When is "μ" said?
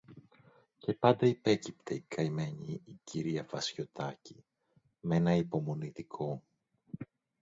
5.01-5.11